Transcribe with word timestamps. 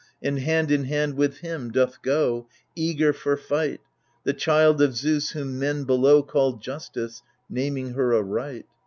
And 0.19 0.39
hand 0.39 0.71
in 0.71 0.85
hand 0.85 1.13
with 1.13 1.37
him 1.41 1.69
doth 1.69 2.01
go, 2.01 2.47
Eager 2.75 3.13
for 3.13 3.37
fight. 3.37 3.81
The 4.23 4.33
child 4.33 4.81
of 4.81 4.95
Zeus, 4.95 5.29
whom 5.33 5.59
men 5.59 5.83
below 5.83 6.23
Call 6.23 6.53
Justice, 6.53 7.21
naming 7.51 7.93
her 7.93 8.15
aright. 8.15 8.65